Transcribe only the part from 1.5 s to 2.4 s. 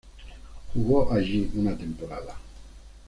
una temporada.